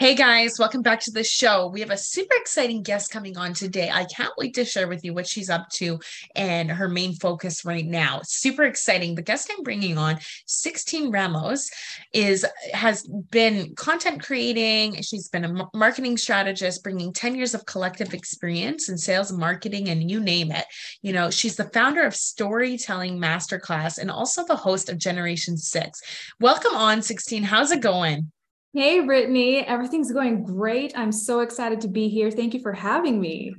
[0.00, 1.66] Hey guys, welcome back to the show.
[1.66, 3.90] We have a super exciting guest coming on today.
[3.92, 6.00] I can't wait to share with you what she's up to
[6.34, 8.22] and her main focus right now.
[8.24, 9.14] Super exciting.
[9.14, 11.68] The guest I'm bringing on, Sixteen Ramos,
[12.14, 15.02] is has been content creating.
[15.02, 20.10] She's been a marketing strategist, bringing 10 years of collective experience in sales, marketing, and
[20.10, 20.64] you name it.
[21.02, 25.58] You know, she's the founder of Story Selling Masterclass and also the host of Generation
[25.58, 26.00] Six.
[26.40, 27.42] Welcome on, Sixteen.
[27.42, 28.32] How's it going?
[28.72, 29.66] Hey, Brittany.
[29.66, 30.96] Everything's going great.
[30.96, 32.30] I'm so excited to be here.
[32.30, 33.52] Thank you for having me.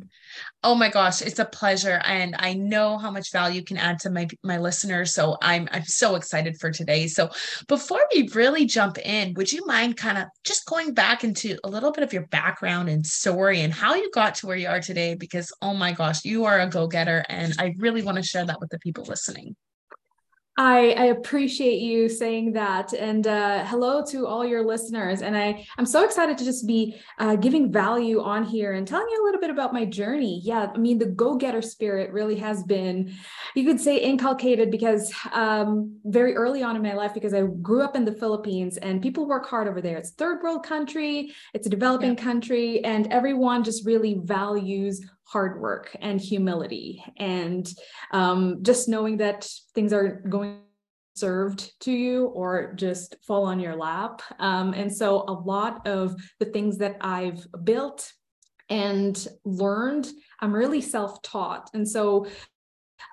[0.64, 4.00] Oh my gosh, it's a pleasure, and I know how much value you can add
[4.00, 5.14] to my my listeners.
[5.14, 7.08] So I'm I'm so excited for today.
[7.08, 7.30] So
[7.68, 11.70] before we really jump in, would you mind kind of just going back into a
[11.70, 14.80] little bit of your background and story and how you got to where you are
[14.80, 15.16] today?
[15.16, 18.46] Because oh my gosh, you are a go getter, and I really want to share
[18.46, 19.58] that with the people listening.
[20.62, 22.94] I, I, appreciate you saying that.
[22.94, 25.23] And uh, hello to all your listeners.
[25.23, 29.08] And I, I'm so excited to just be uh, giving value on here and telling
[29.09, 30.40] you a little bit about my journey.
[30.44, 33.12] Yeah, I mean, the go getter spirit really has been,
[33.56, 37.81] you could say, inculcated because um, very early on in my life, because I grew
[37.81, 39.98] up in the Philippines and people work hard over there.
[39.98, 42.23] It's third world country, it's a developing yeah.
[42.23, 45.02] country, and everyone just really values
[45.32, 47.74] hard work and humility and
[48.12, 50.60] um, just knowing that things are going
[51.16, 56.16] served to you or just fall on your lap um, and so a lot of
[56.40, 58.12] the things that i've built
[58.70, 60.08] and learned
[60.40, 62.25] i'm really self-taught and so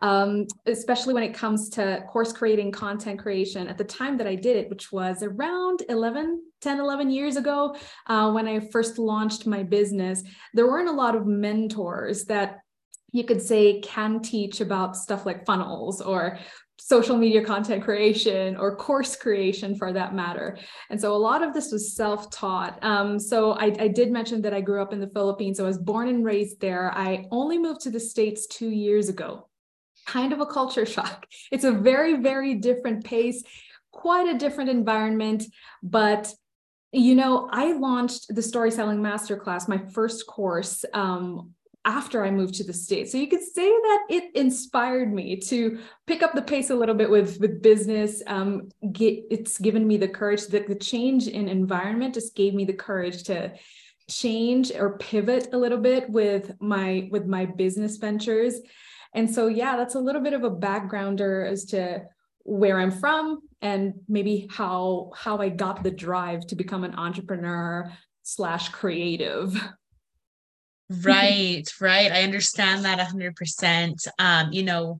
[0.02, 3.66] um, especially when it comes to course creating, content creation.
[3.68, 7.76] At the time that I did it, which was around 11, 10, 11 years ago,
[8.06, 10.22] uh, when I first launched my business,
[10.54, 12.58] there weren't a lot of mentors that
[13.12, 16.38] you could say can teach about stuff like funnels or
[16.80, 20.56] social media content creation or course creation for that matter.
[20.90, 22.78] And so a lot of this was self taught.
[22.82, 25.58] Um, so I, I, did mention that I grew up in the Philippines.
[25.58, 26.92] I was born and raised there.
[26.94, 29.48] I only moved to the States two years ago
[30.08, 31.26] kind of a culture shock.
[31.52, 33.42] It's a very, very different pace,
[33.92, 35.44] quite a different environment.
[35.82, 36.32] But,
[36.92, 40.84] you know, I launched the Story Selling Masterclass, my first course.
[40.94, 41.54] Um,
[41.84, 43.08] after I moved to the state.
[43.08, 46.94] So you could say that it inspired me to pick up the pace a little
[46.94, 48.22] bit with, with business.
[48.26, 52.66] Um, get, it's given me the courage that the change in environment just gave me
[52.66, 53.54] the courage to
[54.10, 58.60] change or pivot a little bit with my with my business ventures
[59.14, 62.04] and so, yeah, that's a little bit of a backgrounder as to
[62.44, 67.92] where I'm from and maybe how how I got the drive to become an entrepreneur
[68.22, 69.54] slash creative.
[71.04, 72.12] right, right.
[72.12, 74.06] I understand that 100%.
[74.18, 74.98] Um, you know,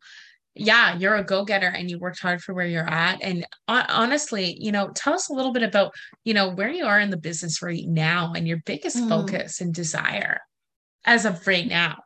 [0.55, 3.23] yeah, you're a go-getter and you worked hard for where you're at.
[3.23, 5.93] And honestly, you know, tell us a little bit about,
[6.25, 9.09] you know, where you are in the business right now and your biggest mm.
[9.09, 10.41] focus and desire
[11.05, 11.99] as of right now.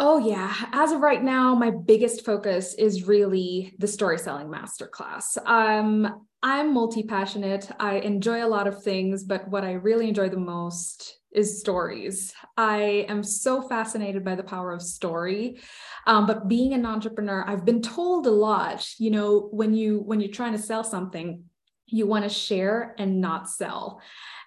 [0.00, 0.54] Oh, yeah.
[0.72, 5.36] As of right now, my biggest focus is really the storytelling masterclass.
[5.44, 7.68] Um, I'm multi passionate.
[7.80, 12.32] I enjoy a lot of things, but what I really enjoy the most is stories.
[12.56, 15.60] I am so fascinated by the power of story.
[16.06, 20.20] Um, but being an entrepreneur, I've been told a lot, you know, when you when
[20.20, 21.42] you're trying to sell something,
[21.86, 24.00] you want to share and not sell.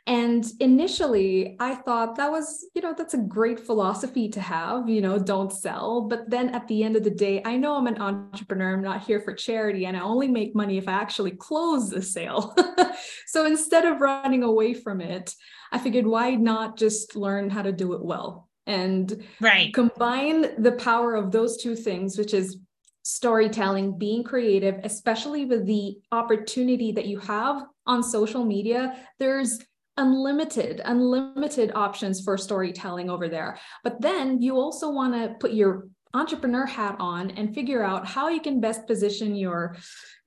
[0.07, 4.99] And initially, I thought that was, you know, that's a great philosophy to have, you
[4.99, 6.07] know, don't sell.
[6.09, 9.03] But then at the end of the day, I know I'm an entrepreneur, I'm not
[9.03, 12.55] here for charity, and I only make money if I actually close the sale.
[13.27, 15.35] so instead of running away from it,
[15.71, 18.49] I figured, why not just learn how to do it well?
[18.65, 19.71] And right.
[19.73, 22.57] combine the power of those two things, which is
[23.03, 28.95] storytelling, being creative, especially with the opportunity that you have on social media.
[29.19, 29.59] There's
[30.01, 33.57] unlimited unlimited options for storytelling over there.
[33.83, 38.27] But then you also want to put your entrepreneur hat on and figure out how
[38.27, 39.75] you can best position your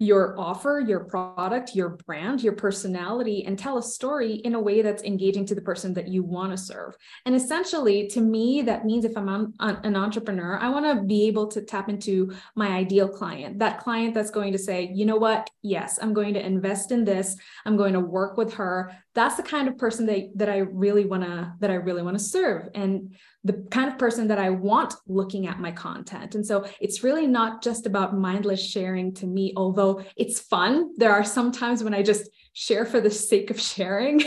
[0.01, 4.83] your offer your product your brand your personality and tell a story in a way
[4.83, 6.97] that's engaging to the person that you want to serve.
[7.27, 11.47] And essentially to me that means if i'm an entrepreneur i want to be able
[11.49, 15.51] to tap into my ideal client that client that's going to say you know what?
[15.63, 17.37] Yes i'm going to invest in this.
[17.65, 21.05] I'm going to work with her that's the kind of person that, that i really
[21.05, 23.15] want to that i really want to serve and
[23.45, 26.35] the kind of person that I want looking at my content.
[26.35, 30.95] And so it's really not just about mindless sharing to me, although it's fun.
[30.97, 34.19] There are some times when I just share for the sake of sharing.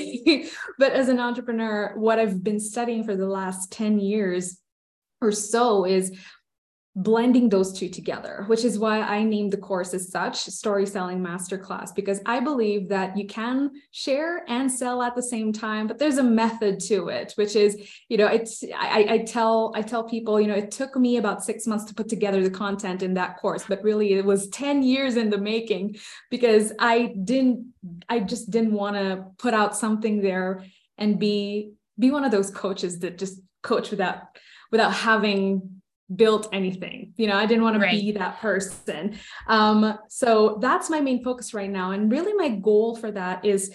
[0.78, 4.60] but as an entrepreneur, what I've been studying for the last 10 years
[5.20, 6.16] or so is
[6.98, 11.20] blending those two together, which is why I named the course as such Story Selling
[11.20, 16.00] Masterclass, because I believe that you can share and sell at the same time, but
[16.00, 17.80] there's a method to it, which is,
[18.10, 21.44] you know, it's I, I tell I tell people, you know, it took me about
[21.44, 24.82] six months to put together the content in that course, but really it was 10
[24.82, 25.98] years in the making
[26.32, 27.74] because I didn't
[28.10, 30.66] I just didn't want to put out something there
[30.98, 34.24] and be be one of those coaches that just coach without
[34.72, 35.77] without having
[36.16, 37.14] built anything.
[37.18, 38.00] You know i didn't want to right.
[38.00, 39.18] be that person.
[39.48, 41.92] Um so that's my main focus right now.
[41.92, 43.74] And really my goal for that is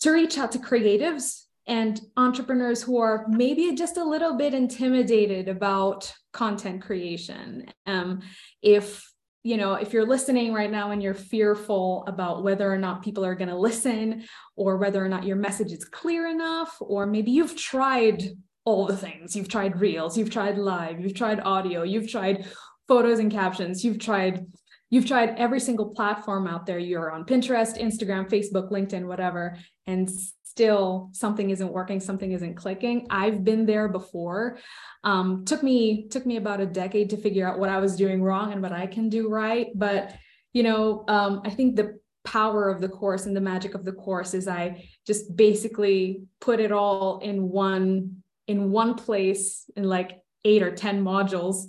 [0.00, 5.48] to reach out to creatives and entrepreneurs who are maybe just a little bit intimidated
[5.48, 7.66] about content creation.
[7.86, 8.20] Um
[8.62, 9.04] if
[9.42, 13.24] you know if you're listening right now and you're fearful about whether or not people
[13.24, 17.32] are going to listen or whether or not your message is clear enough or maybe
[17.32, 18.22] you've tried
[18.64, 19.36] all the things.
[19.36, 22.46] You've tried reels, you've tried live, you've tried audio, you've tried
[22.88, 24.46] photos and captions, you've tried
[24.90, 26.78] you've tried every single platform out there.
[26.78, 30.08] You're on Pinterest, Instagram, Facebook, LinkedIn, whatever, and
[30.44, 33.08] still something isn't working, something isn't clicking.
[33.10, 34.58] I've been there before.
[35.02, 38.22] Um, took me took me about a decade to figure out what I was doing
[38.22, 39.68] wrong and what I can do right.
[39.74, 40.14] But
[40.52, 43.92] you know, um, I think the power of the course and the magic of the
[43.92, 50.20] course is I just basically put it all in one in one place in like
[50.44, 51.64] eight or 10 modules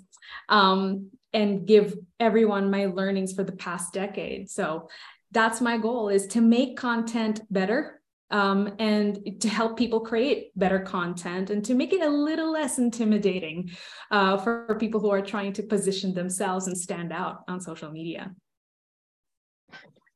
[0.50, 4.50] um, and give everyone my learnings for the past decade.
[4.50, 4.89] So
[5.31, 8.01] that's my goal is to make content better
[8.31, 12.80] um, and to help people create better content and to make it a little less
[12.80, 13.72] intimidating
[14.12, 18.33] uh, for people who are trying to position themselves and stand out on social media.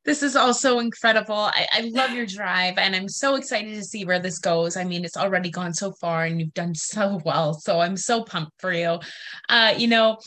[0.05, 1.35] This is also incredible.
[1.35, 4.77] I, I love your drive and I'm so excited to see where this goes.
[4.77, 7.53] I mean, it's already gone so far and you've done so well.
[7.53, 8.99] So I'm so pumped for you.
[9.49, 10.17] Uh, you know,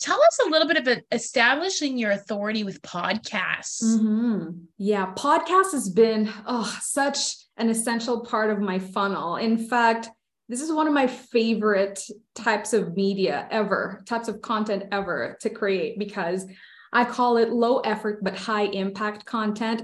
[0.00, 3.82] tell us a little bit about establishing your authority with podcasts.
[3.82, 4.50] Mm-hmm.
[4.78, 9.36] Yeah, podcast has been oh, such an essential part of my funnel.
[9.36, 10.10] In fact,
[10.48, 12.02] this is one of my favorite
[12.34, 16.44] types of media ever, types of content ever to create because
[16.92, 19.82] I call it low effort but high impact content.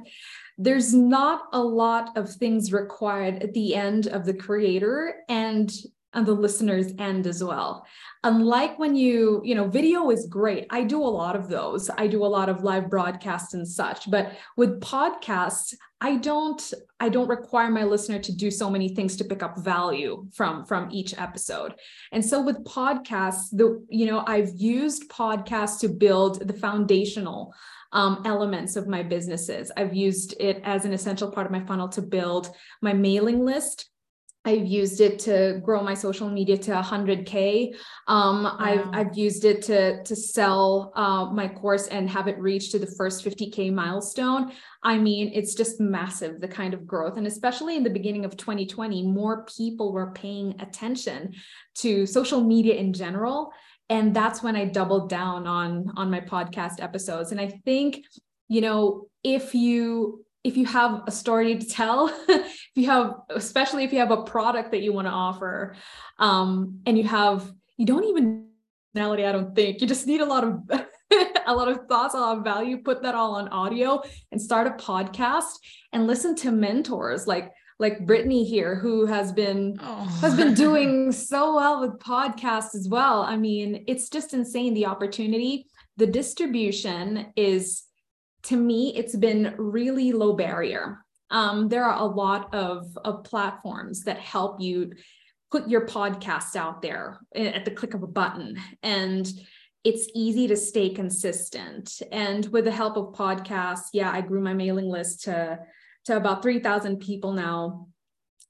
[0.58, 5.70] There's not a lot of things required at the end of the creator and
[6.19, 7.87] on the listener's end as well.
[8.25, 10.67] Unlike when you you know video is great.
[10.70, 11.88] I do a lot of those.
[11.97, 17.09] I do a lot of live broadcasts and such but with podcasts i don't i
[17.09, 20.91] don't require my listener to do so many things to pick up value from from
[20.91, 21.75] each episode.
[22.12, 27.55] And so with podcasts the you know i've used podcasts to build the foundational
[27.91, 29.73] um, elements of my businesses.
[29.75, 32.50] I've used it as an essential part of my funnel to build
[32.82, 33.88] my mailing list
[34.44, 37.75] I've used it to grow my social media to 100k.
[38.06, 38.56] Um, wow.
[38.58, 42.79] I've I've used it to to sell uh, my course and have it reach to
[42.79, 44.52] the first 50k milestone.
[44.82, 48.36] I mean, it's just massive the kind of growth, and especially in the beginning of
[48.36, 51.34] 2020, more people were paying attention
[51.79, 53.53] to social media in general,
[53.91, 57.32] and that's when I doubled down on on my podcast episodes.
[57.32, 58.05] And I think,
[58.46, 63.84] you know, if you if you have a story to tell, if you have, especially
[63.84, 65.76] if you have a product that you want to offer,
[66.19, 68.48] um, and you have, you don't even
[68.98, 69.81] personality, I don't think.
[69.81, 70.62] You just need a lot of
[71.46, 74.02] a lot of thoughts, a lot of value, put that all on audio
[74.32, 75.58] and start a podcast
[75.93, 80.05] and listen to mentors like like Brittany here, who has been oh.
[80.20, 83.22] has been doing so well with podcasts as well.
[83.22, 85.67] I mean, it's just insane the opportunity.
[85.96, 87.84] The distribution is
[88.48, 91.05] to me, it's been really low barrier.
[91.31, 94.93] Um, there are a lot of, of platforms that help you
[95.50, 98.58] put your podcast out there at the click of a button.
[98.82, 99.31] And
[99.84, 102.00] it's easy to stay consistent.
[102.10, 105.58] And with the help of podcasts, yeah, I grew my mailing list to,
[106.06, 107.88] to about 3,000 people now.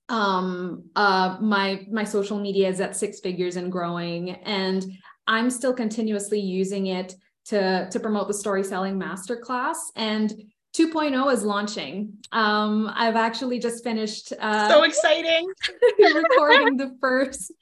[0.09, 4.83] Um, uh, my my social media is at six figures and growing, and
[5.27, 7.15] I'm still continuously using it
[7.49, 9.77] to, to promote the Story Selling masterclass.
[9.97, 10.33] And
[10.75, 12.13] 2.0 is launching.
[12.33, 14.33] Um, I've actually just finished.
[14.39, 15.49] Uh, so exciting!
[15.99, 17.53] recording the first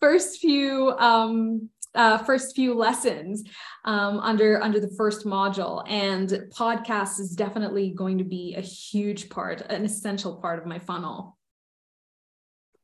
[0.00, 3.44] first few um, uh, first few lessons
[3.84, 9.28] um, under under the first module, and podcast is definitely going to be a huge
[9.28, 11.36] part, an essential part of my funnel.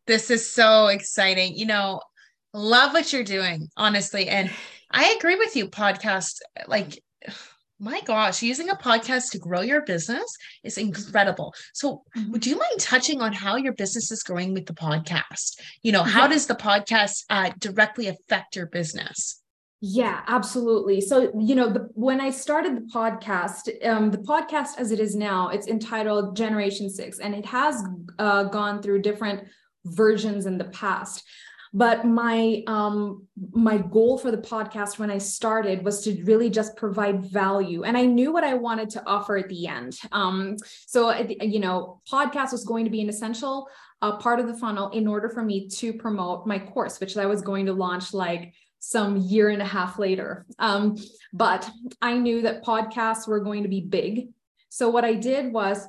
[0.07, 1.55] This is so exciting.
[1.55, 2.01] You know,
[2.53, 4.51] love what you're doing, honestly, and
[4.91, 5.69] I agree with you.
[5.69, 7.03] Podcast, like
[7.81, 11.55] my gosh, using a podcast to grow your business is incredible.
[11.75, 12.33] So, mm-hmm.
[12.33, 15.61] would you mind touching on how your business is growing with the podcast?
[15.83, 16.29] You know, how yeah.
[16.29, 19.41] does the podcast uh, directly affect your business?
[19.81, 21.01] Yeah, absolutely.
[21.01, 25.15] So, you know, the, when I started the podcast, um, the podcast as it is
[25.15, 27.85] now, it's entitled Generation Six, and it has
[28.19, 29.45] uh, gone through different
[29.85, 31.23] versions in the past
[31.73, 36.77] but my um my goal for the podcast when i started was to really just
[36.77, 37.85] provide value.
[37.85, 39.99] And i knew what i wanted to offer at the end.
[40.13, 40.57] Um
[40.87, 41.11] so
[41.41, 43.69] you know podcast was going to be an essential
[44.01, 47.27] uh, part of the funnel in order for me to promote my course which i
[47.27, 50.47] was going to launch like some year and a half later.
[50.59, 50.97] Um
[51.33, 51.69] but
[52.01, 54.29] i knew that podcasts were going to be big.
[54.69, 55.87] So what i did was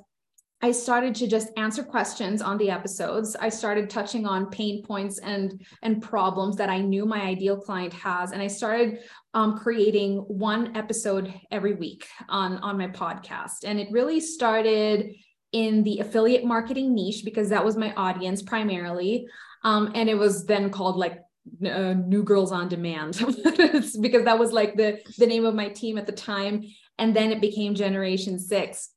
[0.61, 3.35] I started to just answer questions on the episodes.
[3.39, 7.93] I started touching on pain points and and problems that I knew my ideal client
[7.93, 8.99] has, and I started
[9.33, 13.63] um, creating one episode every week on on my podcast.
[13.65, 15.13] And it really started
[15.53, 19.27] in the affiliate marketing niche because that was my audience primarily,
[19.63, 21.19] um, and it was then called like
[21.65, 23.13] uh, New Girls on Demand
[24.01, 26.65] because that was like the the name of my team at the time,
[26.97, 28.89] and then it became Generation Six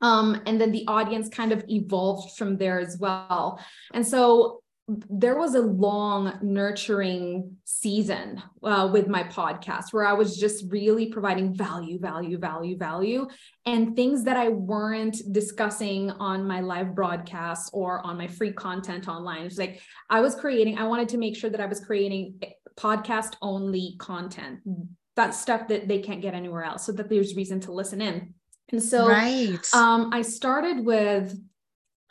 [0.00, 3.60] um, and then the audience kind of evolved from there as well.
[3.94, 10.38] And so there was a long nurturing season uh, with my podcast where I was
[10.38, 13.26] just really providing value, value, value, value,
[13.64, 19.08] and things that I weren't discussing on my live broadcasts or on my free content
[19.08, 19.46] online.
[19.46, 22.40] It's like I was creating, I wanted to make sure that I was creating
[22.76, 24.60] podcast only content,
[25.16, 28.34] that stuff that they can't get anywhere else so that there's reason to listen in.
[28.72, 29.58] And so right.
[29.72, 31.38] um, I started with,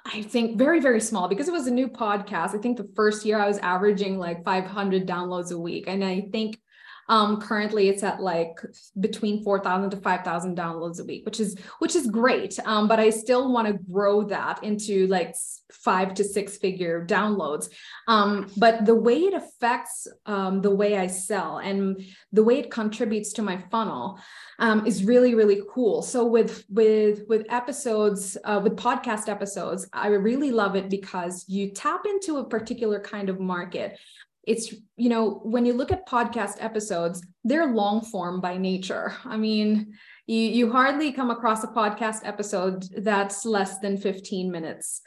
[0.06, 2.56] I think, very, very small because it was a new podcast.
[2.56, 5.86] I think the first year I was averaging like 500 downloads a week.
[5.88, 6.60] And I think
[7.08, 8.60] um, currently it's at like
[9.00, 12.58] between 4,000 to 5,000 downloads a week, which is, which is great.
[12.66, 15.36] Um, but I still want to grow that into like
[15.72, 17.70] five to six figure downloads.
[18.08, 22.72] Um, but the way it affects um, the way I sell and the way it
[22.72, 24.20] contributes to my funnel
[24.60, 26.02] um, is really, really cool.
[26.02, 31.70] So with, with, with episodes, uh, with podcast episodes, I really love it because you
[31.72, 34.00] tap into a particular kind of market
[34.48, 39.14] it's you know when you look at podcast episodes they're long form by nature.
[39.26, 39.94] I mean
[40.28, 45.02] you you hardly come across a podcast episode that's less than 15 minutes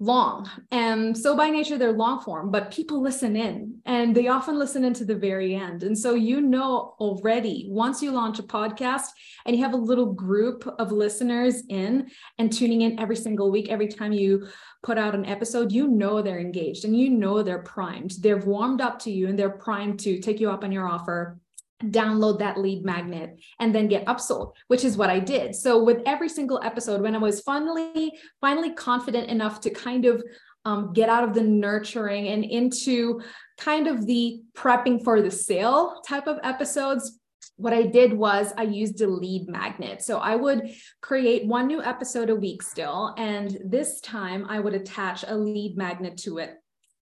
[0.00, 0.50] long.
[0.70, 4.84] And so by nature, they're long form, but people listen in and they often listen
[4.84, 5.82] into the very end.
[5.82, 9.06] And so you know already once you launch a podcast
[9.46, 13.68] and you have a little group of listeners in and tuning in every single week,
[13.68, 14.48] every time you
[14.82, 18.12] put out an episode, you know they're engaged and you know they're primed.
[18.20, 21.38] They've warmed up to you and they're primed to take you up on your offer
[21.82, 26.00] download that lead magnet and then get upsold which is what i did so with
[26.06, 30.22] every single episode when i was finally finally confident enough to kind of
[30.66, 33.20] um, get out of the nurturing and into
[33.58, 37.18] kind of the prepping for the sale type of episodes
[37.56, 40.02] what I did was I used a lead magnet.
[40.02, 43.14] So I would create one new episode a week still.
[43.16, 46.54] And this time I would attach a lead magnet to it.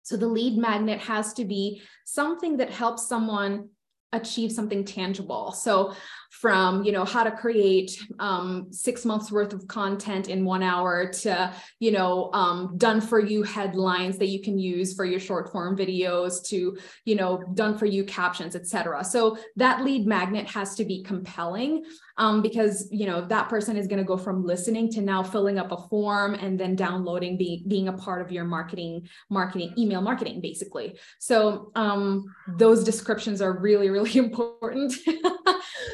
[0.02, 3.68] So the lead magnet has to be something that helps someone
[4.12, 5.52] achieve something tangible.
[5.52, 5.94] So
[6.30, 11.11] from you know how to create um, six months worth of content in one hour
[11.11, 15.50] to you know um, done for you headlines that you can use for your short
[15.50, 20.75] form videos to you know done for you captions etc so that lead magnet has
[20.75, 21.82] to be compelling
[22.18, 25.58] um, because you know that person is going to go from listening to now filling
[25.58, 30.02] up a form and then downloading being being a part of your marketing marketing email
[30.02, 30.99] marketing basically.
[31.18, 34.92] So um, those descriptions are really really important.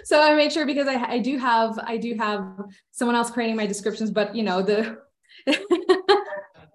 [0.05, 2.45] So I made sure because I, I do have I do have
[2.91, 4.99] someone else creating my descriptions, but you know the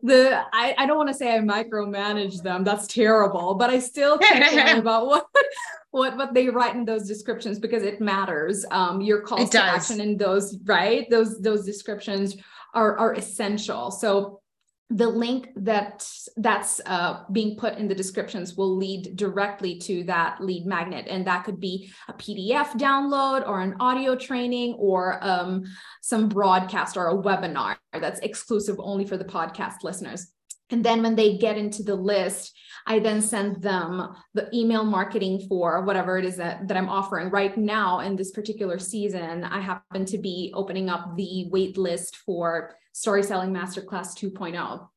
[0.03, 2.63] the I, I don't want to say I micromanage them.
[2.63, 5.27] That's terrible, but I still care about what
[5.91, 8.65] what what they write in those descriptions because it matters.
[8.72, 12.38] Um, your calls to action in those right those those descriptions
[12.74, 13.91] are are essential.
[13.91, 14.41] So
[14.91, 20.41] the link that that's uh, being put in the descriptions will lead directly to that
[20.41, 21.05] lead magnet.
[21.08, 25.63] And that could be a pdf download or an audio training or um,
[26.01, 30.31] some broadcast or a webinar that's exclusive only for the podcast listeners.
[30.72, 32.55] And then when they get into the list
[32.88, 37.29] i then send them the email marketing for whatever it is that, that i'm offering.
[37.29, 42.17] Right now in this particular season i happen to be opening up the wait list
[42.25, 44.88] for Story Selling Masterclass 2.0.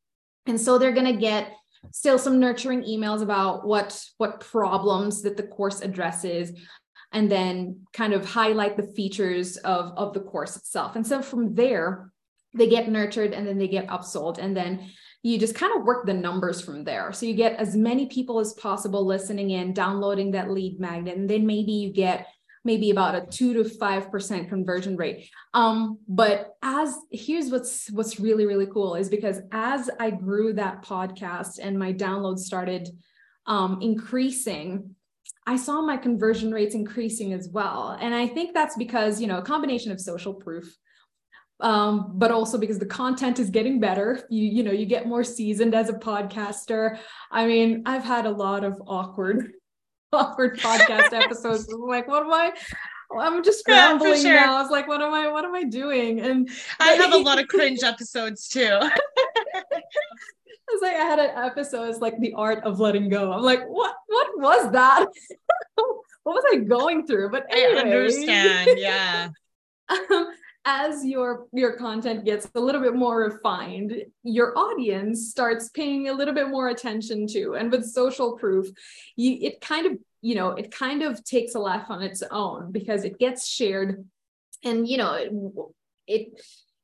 [0.47, 1.53] And so they're going to get
[1.91, 6.53] still some nurturing emails about what what problems that the course addresses
[7.13, 10.97] and then kind of highlight the features of of the course itself.
[10.97, 12.13] And so from there
[12.55, 14.91] they get nurtured and then they get upsold and then
[15.23, 17.13] you just kind of work the numbers from there.
[17.13, 21.31] So you get as many people as possible listening in, downloading that lead magnet, and
[21.31, 22.27] then maybe you get
[22.65, 25.29] maybe about a two to five percent conversion rate.
[25.55, 30.85] Um, but as here's what's what's really really cool is because as I grew that
[30.85, 32.89] podcast and my downloads started
[33.47, 34.95] um, increasing,
[35.47, 37.97] I saw my conversion rates increasing as well.
[38.01, 40.77] And I think that's because you know a combination of social proof.
[41.61, 45.23] Um, but also because the content is getting better you you know you get more
[45.23, 46.99] seasoned as a podcaster
[47.31, 49.53] i mean i've had a lot of awkward
[50.23, 51.73] awkward podcast episodes.
[51.73, 52.53] I'm like, what am I?
[53.19, 54.35] I'm just scrambling yeah, sure.
[54.35, 54.57] now.
[54.57, 55.29] I was like, what am I?
[55.31, 56.21] What am I doing?
[56.21, 56.51] And
[56.81, 58.79] I have a lot of cringe episodes too.
[58.81, 58.91] I
[60.71, 61.89] was like, I had an episode.
[61.89, 63.33] It's like the art of letting go.
[63.33, 63.95] I'm like, what?
[64.07, 65.07] What was that?
[65.75, 67.31] what was I going through?
[67.31, 67.81] But anyway.
[67.81, 68.79] I understand.
[68.79, 69.29] Yeah.
[69.91, 70.29] um,
[70.65, 76.13] as your your content gets a little bit more refined your audience starts paying a
[76.13, 77.55] little bit more attention to.
[77.55, 78.69] And with social proof
[79.17, 82.71] you it kind of you know it kind of takes a life on its own
[82.71, 84.05] because it gets shared.
[84.65, 85.33] And you know it,
[86.07, 86.41] it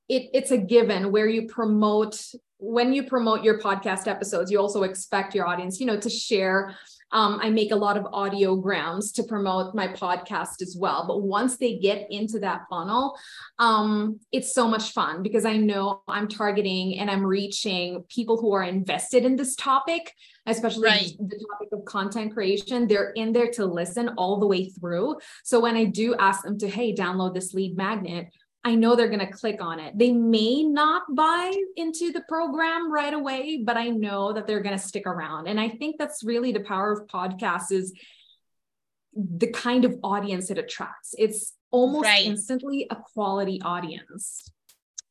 [0.08, 2.20] it, it's a given where you promote
[2.56, 6.74] when you promote your podcast episodes you also expect your audience you know to share
[7.12, 11.06] um, I make a lot of audiograms to promote my podcast as well.
[11.06, 13.18] But once they get into that funnel,
[13.58, 18.52] um, it's so much fun because I know I'm targeting and I'm reaching people who
[18.52, 20.12] are invested in this topic,
[20.46, 21.12] especially right.
[21.18, 22.86] the topic of content creation.
[22.86, 25.16] They're in there to listen all the way through.
[25.44, 28.28] So when I do ask them to, hey, download this lead magnet,
[28.68, 29.96] I know they're going to click on it.
[29.96, 34.76] They may not buy into the program right away, but I know that they're going
[34.76, 35.46] to stick around.
[35.46, 37.94] And I think that's really the power of podcasts is
[39.14, 41.14] the kind of audience it attracts.
[41.16, 42.26] It's almost right.
[42.26, 44.50] instantly a quality audience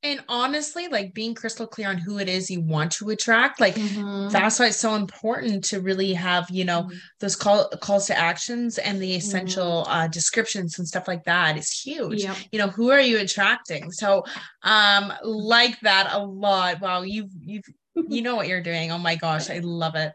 [0.04, 3.76] and honestly like being crystal clear on who it is you want to attract like
[3.76, 4.30] mm-hmm.
[4.30, 6.98] that's why it's so important to really have you know mm-hmm.
[7.20, 9.92] those call calls to actions and the essential mm-hmm.
[9.92, 12.38] uh, descriptions and stuff like that is huge yep.
[12.52, 14.24] you know who are you attracting so
[14.64, 17.66] um like that a lot wow you've you've
[18.08, 20.14] you know what you're doing oh my gosh i love it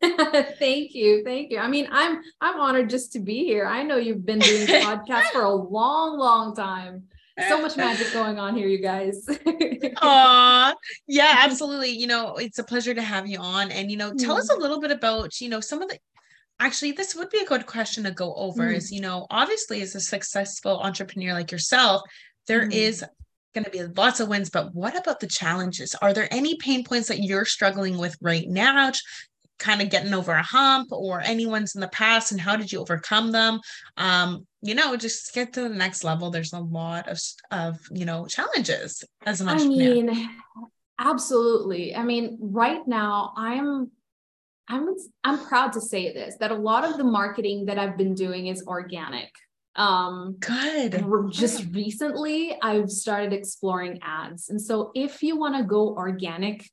[0.58, 3.96] thank you thank you i mean i'm i'm honored just to be here i know
[3.96, 7.04] you've been doing podcasts for a long long time
[7.48, 9.26] so much magic going on here, you guys.
[10.02, 10.74] Aw,
[11.06, 11.90] yeah, absolutely.
[11.90, 13.70] You know, it's a pleasure to have you on.
[13.70, 14.40] And, you know, tell mm.
[14.40, 15.98] us a little bit about, you know, some of the
[16.60, 18.74] actually this would be a good question to go over mm.
[18.74, 22.02] is, you know, obviously as a successful entrepreneur like yourself,
[22.46, 22.72] there mm.
[22.72, 23.04] is
[23.54, 25.94] going to be lots of wins, but what about the challenges?
[26.00, 28.92] Are there any pain points that you're struggling with right now?
[29.58, 32.80] Kind of getting over a hump or anyone's in the past and how did you
[32.80, 33.60] overcome them?
[33.96, 36.30] Um you know just get to the next level.
[36.30, 37.18] There's a lot of
[37.50, 39.74] of you know challenges as an entrepreneur.
[39.74, 40.30] i mean
[40.98, 41.94] absolutely.
[41.94, 43.90] I mean right now i'm
[44.68, 44.88] i'm
[45.24, 48.48] i'm proud to say this that a lot of the marketing that i've been doing
[48.48, 49.30] is organic.
[49.76, 51.04] Um good.
[51.30, 54.48] just recently i've started exploring ads.
[54.48, 56.68] And so if you want to go organic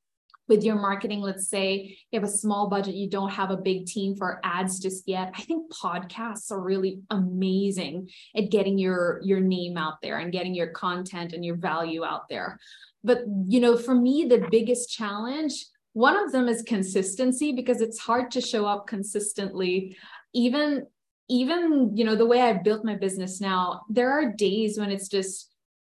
[0.47, 3.86] with your marketing let's say you have a small budget you don't have a big
[3.86, 9.39] team for ads just yet i think podcasts are really amazing at getting your your
[9.39, 12.60] name out there and getting your content and your value out there.
[13.03, 17.99] But you know for me the biggest challenge one of them is consistency because it's
[17.99, 19.95] hard to show up consistently.
[20.34, 20.86] Even
[21.27, 25.08] even you know the way i've built my business now there are days when it's
[25.08, 25.54] just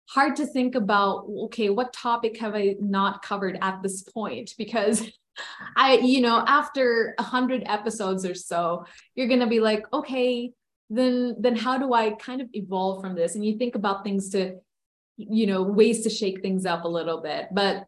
[0.08, 4.54] hard to think about okay what topic have i not covered at this point?
[4.56, 5.10] Because
[5.76, 10.50] i you know after a 100 episodes or so you're going to be like okay
[10.88, 13.34] then then how do i kind of evolve from this?
[13.34, 14.56] And you think about things to
[15.16, 17.48] you know ways to shake things up a little bit.
[17.52, 17.84] But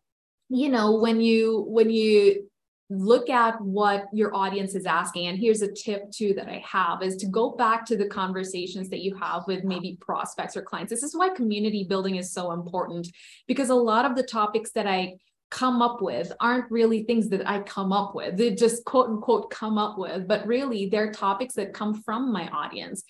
[0.48, 2.48] you know when you when you
[2.90, 7.03] look at what your audience is asking and here's a tip too that i have
[7.03, 10.90] is to go back to the conversations that you have with maybe prospects or clients
[10.90, 13.07] this is why community building is so important
[13.46, 15.14] because a lot of the topics that i
[15.51, 18.37] come up with aren't really things that I come up with.
[18.37, 22.48] They just quote unquote come up with, but really they're topics that come from my
[22.48, 23.03] audience.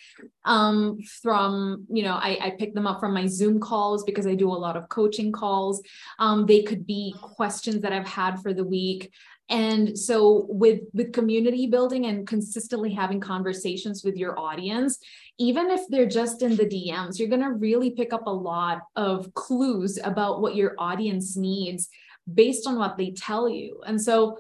[0.45, 4.35] Um, from, you know, I, I pick them up from my Zoom calls because I
[4.35, 5.83] do a lot of coaching calls.
[6.19, 9.13] Um, they could be questions that I've had for the week.
[9.51, 14.99] And so with with community building and consistently having conversations with your audience,
[15.39, 18.83] even if they're just in the DMs, you're going to really pick up a lot
[18.97, 21.89] of clues about what your audience needs
[22.33, 23.81] based on what they tell you.
[23.87, 24.39] And so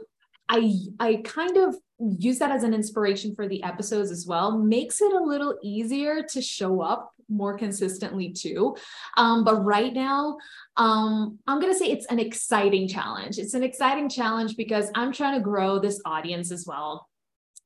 [0.48, 4.58] I I kind of use that as an inspiration for the episodes as well.
[4.58, 8.76] Makes it a little easier to show up more consistently too.
[9.16, 10.38] Um, but right now,
[10.76, 13.38] um, I'm gonna say it's an exciting challenge.
[13.38, 17.08] It's an exciting challenge because I'm trying to grow this audience as well.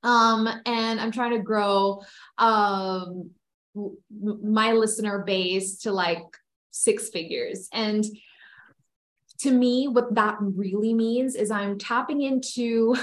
[0.03, 2.03] Um, and I'm trying to grow
[2.38, 3.31] um,
[4.11, 6.25] my listener base to like
[6.71, 7.68] six figures.
[7.73, 8.05] And
[9.40, 12.97] to me, what that really means is I'm tapping into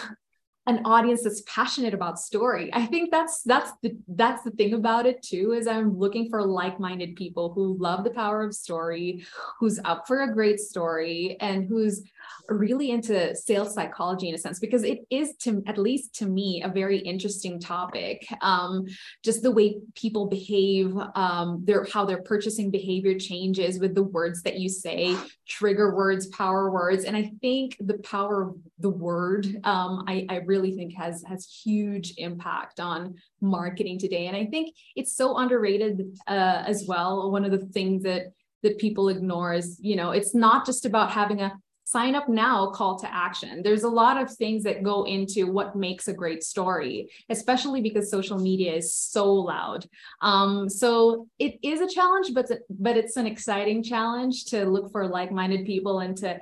[0.67, 2.69] an audience that's passionate about story.
[2.73, 6.45] I think that's that's the that's the thing about it too is I'm looking for
[6.45, 9.25] like-minded people who love the power of story,
[9.59, 12.03] who's up for a great story and who's
[12.47, 16.61] really into sales psychology in a sense because it is to at least to me
[16.63, 18.27] a very interesting topic.
[18.41, 18.85] Um,
[19.23, 24.41] just the way people behave um, their how their purchasing behavior changes with the words
[24.43, 25.15] that you say
[25.47, 27.03] trigger words power words.
[27.03, 31.45] And i think the power of the word um, I, I really think has has
[31.63, 34.27] huge impact on marketing today.
[34.27, 37.31] And i think it's so underrated uh, as well.
[37.31, 41.11] One of the things that that people ignore is you know it's not just about
[41.11, 41.57] having a
[41.91, 43.61] sign up now call to action.
[43.63, 48.11] There's a lot of things that go into what makes a great story, especially because
[48.11, 49.87] social media is so loud.
[50.21, 55.07] Um, so it is a challenge, but but it's an exciting challenge to look for
[55.07, 56.39] like-minded people and to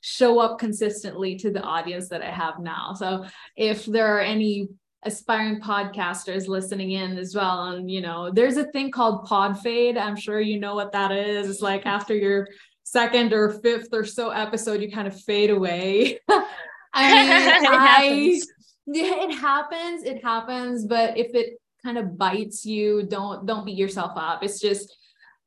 [0.00, 2.94] show up consistently to the audience that I have now.
[2.94, 4.68] So if there are any
[5.02, 9.96] aspiring podcasters listening in as well and you know there's a thing called pod fade
[9.96, 12.48] i'm sure you know what that is it's like after you're
[12.86, 16.20] second or fifth or so episode, you kind of fade away.
[16.94, 17.30] I mean,
[17.64, 18.40] it I,
[18.86, 20.04] yeah, it happens.
[20.04, 20.86] It happens.
[20.86, 24.44] But if it kind of bites you, don't don't beat yourself up.
[24.44, 24.96] It's just,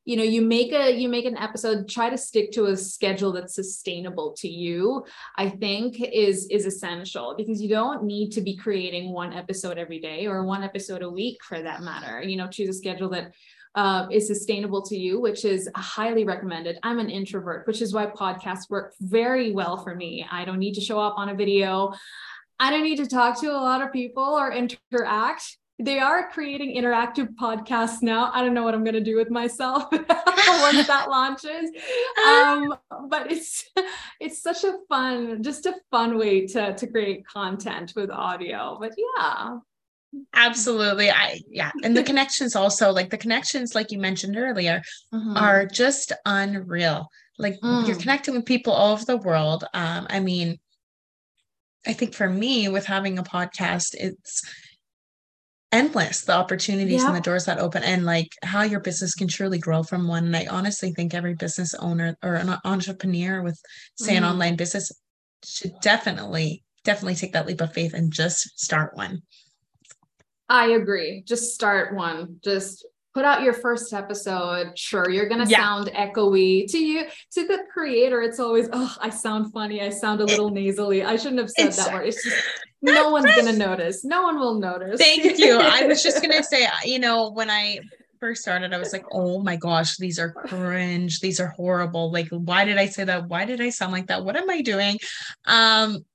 [0.04, 1.88] you know, you make a you make an episode.
[1.88, 5.06] Try to stick to a schedule that's sustainable to you.
[5.38, 10.00] I think is is essential because you don't need to be creating one episode every
[10.00, 12.22] day or one episode a week for that matter.
[12.22, 13.32] You know, choose a schedule that
[13.76, 16.80] uh, is sustainable to you, which is highly recommended.
[16.84, 20.26] I'm an introvert, which is why podcasts work very well for me.
[20.30, 21.94] I don't need to show up on a video.
[22.60, 25.58] I don't need to talk to a lot of people or interact.
[25.82, 28.32] They are creating interactive podcasts now.
[28.34, 31.72] I don't know what I'm going to do with myself once that launches.
[32.28, 32.76] Um,
[33.08, 33.70] but it's
[34.20, 38.78] it's such a fun, just a fun way to to create content with audio.
[38.78, 39.60] But yeah,
[40.34, 41.12] Absolutely.
[41.12, 41.72] I yeah.
[41.84, 44.82] And the connections also, like the connections, like you mentioned earlier,
[45.14, 45.38] mm-hmm.
[45.38, 47.10] are just unreal.
[47.38, 47.88] Like mm.
[47.88, 49.64] you're connecting with people all over the world.
[49.74, 50.58] Um, I mean,
[51.88, 54.44] I think for me, with having a podcast, it's
[55.72, 59.60] endless the opportunities and the doors that open and like how your business can truly
[59.60, 60.26] grow from one.
[60.26, 63.60] And I honestly think every business owner or an entrepreneur with
[63.96, 64.18] say mm.
[64.18, 64.92] an online business
[65.46, 69.22] should definitely, definitely take that leap of faith and just start one.
[70.50, 71.24] I agree.
[71.26, 72.40] Just start one.
[72.44, 74.78] Just put out your first episode.
[74.78, 75.58] Sure, you're gonna yeah.
[75.58, 77.06] sound echoey to you.
[77.34, 79.82] To the creator, it's always, oh, I sound funny.
[79.82, 81.04] I sound a little nasally.
[81.04, 82.08] I shouldn't have said that word.
[82.08, 82.44] It's just
[82.82, 84.04] no one's gonna notice.
[84.04, 85.00] No one will notice.
[85.00, 85.60] Thank you.
[85.60, 87.80] I was just gonna say, you know, when I
[88.20, 91.20] first started, I was like, oh my gosh, these are cringe.
[91.20, 92.12] These are horrible.
[92.12, 93.28] Like, why did I say that?
[93.28, 94.26] Why did I sound like that?
[94.26, 94.98] What am I doing?
[95.46, 96.06] Um,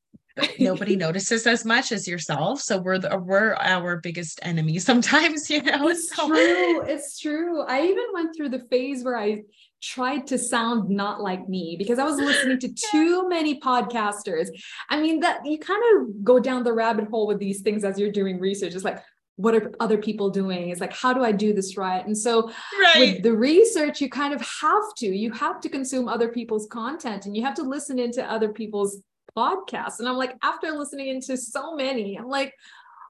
[0.59, 2.61] nobody notices as much as yourself.
[2.61, 6.29] So we're the, we're our biggest enemy sometimes you know it's so.
[6.29, 7.63] true it's true.
[7.63, 9.43] I even went through the phase where i
[9.83, 14.49] tried to sound not like me because i was listening to too many podcasters.
[14.91, 17.99] I mean that you kind of go down the rabbit hole with these things as
[17.99, 18.75] you're doing research.
[18.75, 19.03] It's like
[19.37, 20.69] what are other people doing?
[20.69, 22.05] It's like how do i do this right?
[22.05, 22.99] And so right.
[22.99, 27.27] with the research you kind of have to you have to consume other people's content
[27.27, 29.01] and you have to listen into other people's
[29.37, 29.99] podcasts.
[29.99, 32.55] And I'm like, after listening into so many, I'm like,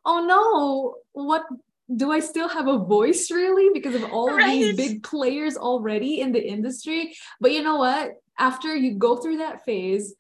[0.05, 1.45] oh no, what
[1.95, 4.47] do I still have a voice really because of all right.
[4.47, 7.15] of these big players already in the industry?
[7.41, 8.13] But you know what?
[8.39, 10.15] After you go through that phase,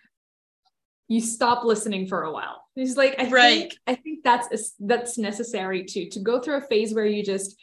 [1.09, 2.63] you stop listening for a while.
[2.77, 3.61] It's like I right.
[3.61, 7.57] think I think that's that's necessary too to go through a phase where you just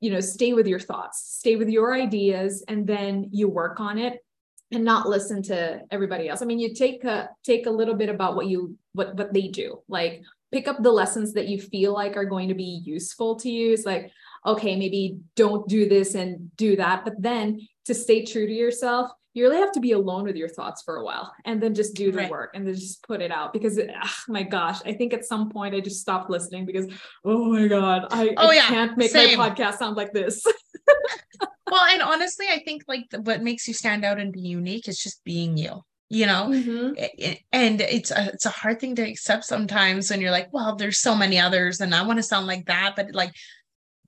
[0.00, 3.98] you know stay with your thoughts, stay with your ideas, and then you work on
[3.98, 4.23] it
[4.72, 6.42] and not listen to everybody else.
[6.42, 9.48] I mean, you take a take a little bit about what you what what they
[9.48, 9.82] do.
[9.88, 10.22] Like
[10.52, 13.72] pick up the lessons that you feel like are going to be useful to you.
[13.72, 14.12] It's like,
[14.46, 17.04] okay, maybe don't do this and do that.
[17.04, 20.48] But then to stay true to yourself, you really have to be alone with your
[20.48, 22.30] thoughts for a while and then just do the right.
[22.30, 25.50] work and then just put it out because ugh, my gosh i think at some
[25.50, 26.86] point i just stopped listening because
[27.24, 28.68] oh my god i, oh, I yeah.
[28.68, 29.36] can't make Same.
[29.36, 30.44] my podcast sound like this
[31.70, 34.88] well and honestly i think like the, what makes you stand out and be unique
[34.88, 36.92] is just being you you know mm-hmm.
[36.96, 40.76] it, and it's a it's a hard thing to accept sometimes when you're like well
[40.76, 43.32] there's so many others and i want to sound like that but like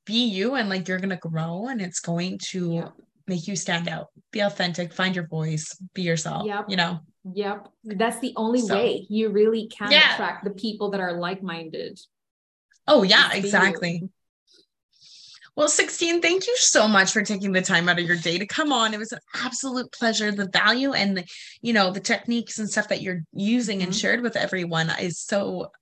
[0.04, 2.88] be you and like you're gonna grow and it's going to yeah.
[3.26, 6.66] make you stand out be authentic find your voice be yourself yep.
[6.68, 7.00] you know
[7.32, 10.14] yep that's the only so, way you really can yeah.
[10.14, 11.98] attract the people that are like-minded
[12.86, 14.08] oh yeah exactly
[15.56, 18.46] well, Sixteen, thank you so much for taking the time out of your day to
[18.46, 18.92] come on.
[18.92, 20.30] It was an absolute pleasure.
[20.30, 21.24] The value and the,
[21.62, 23.86] you know, the techniques and stuff that you're using mm-hmm.
[23.86, 25.72] and shared with everyone is so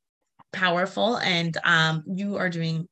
[0.53, 1.17] powerful.
[1.17, 2.89] And um, you are doing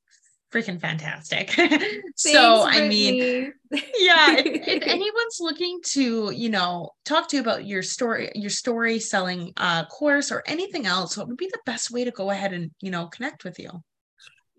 [0.53, 1.51] freaking fantastic.
[2.17, 7.65] so, I mean, yeah, if, if, anyone's looking to, you know, talk to you about
[7.65, 11.93] your story, your story selling uh, course or anything else, what would be the best
[11.93, 13.71] way to go ahead and, you know, connect with you?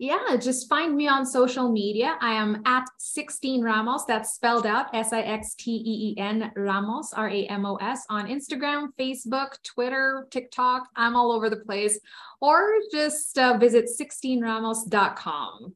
[0.04, 2.18] Yeah, just find me on social media.
[2.20, 4.04] I am at Sixteen Ramos.
[4.04, 7.76] That's spelled out S I X T E E N Ramos, R A M O
[7.76, 10.88] S, on Instagram, Facebook, Twitter, TikTok.
[10.94, 11.98] I'm all over the place.
[12.42, 15.74] Or just uh, visit sixteenramos.com.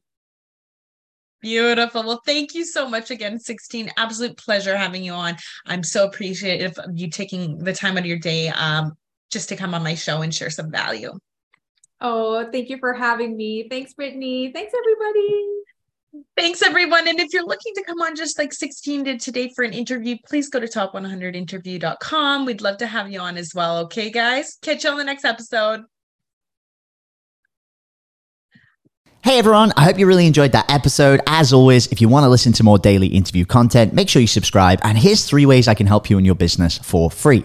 [1.41, 2.03] Beautiful.
[2.03, 3.91] Well, thank you so much again, Sixteen.
[3.97, 5.37] Absolute pleasure having you on.
[5.65, 8.93] I'm so appreciative of you taking the time out of your day um,
[9.31, 11.19] just to come on my show and share some value.
[12.01, 13.69] Oh, thank you for having me.
[13.69, 14.53] Thanks, Brittany.
[14.53, 15.45] Thanks, everybody.
[16.37, 17.09] Thanks, everyone.
[17.09, 20.17] And if you're looking to come on just like Sixteen did today for an interview,
[20.27, 22.45] please go to top100interview.com.
[22.45, 23.79] We'd love to have you on as well.
[23.79, 24.57] Okay, guys?
[24.63, 25.85] Catch you on the next episode.
[29.25, 31.21] Hey everyone, I hope you really enjoyed that episode.
[31.27, 34.29] As always, if you want to listen to more daily interview content, make sure you
[34.29, 34.79] subscribe.
[34.85, 37.45] And here's three ways I can help you in your business for free.